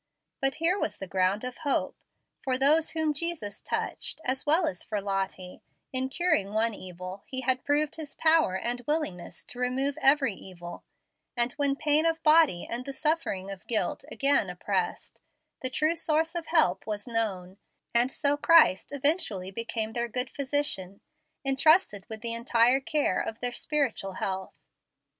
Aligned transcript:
But 0.39 0.55
here 0.55 0.79
was 0.79 0.97
the 0.97 1.05
ground 1.05 1.43
of 1.43 1.57
hope 1.59 1.95
for 2.41 2.57
those 2.57 2.89
whom 2.93 3.13
Jesus 3.13 3.61
touched, 3.61 4.19
as 4.25 4.47
well 4.47 4.65
as 4.65 4.83
for 4.83 4.99
Lottie: 4.99 5.61
in 5.93 6.09
curing 6.09 6.53
one 6.55 6.73
evil, 6.73 7.21
He 7.27 7.41
had 7.41 7.63
proved 7.63 7.97
His 7.97 8.15
power 8.15 8.55
and 8.57 8.81
willingness 8.87 9.43
to 9.43 9.59
remove 9.59 9.99
every 10.01 10.33
evil, 10.33 10.83
and 11.37 11.51
when 11.53 11.75
pain 11.75 12.07
of 12.07 12.23
body 12.23 12.65
and 12.67 12.83
the 12.83 12.93
suffering 12.93 13.51
of 13.51 13.67
guilt 13.67 14.03
again 14.11 14.49
oppressed, 14.49 15.19
the 15.61 15.69
true 15.69 15.95
source 15.95 16.33
of 16.33 16.47
help 16.47 16.87
was 16.87 17.05
known, 17.05 17.57
and 17.93 18.11
so 18.11 18.35
Christ 18.37 18.91
eventually 18.91 19.51
became 19.51 19.91
their 19.91 20.07
Good 20.07 20.31
Physician, 20.31 21.01
intrusted 21.45 22.07
with 22.09 22.21
the 22.21 22.33
entire 22.33 22.79
care 22.79 23.19
of 23.21 23.39
their 23.39 23.51
spiritual 23.51 24.13
health. 24.13 24.55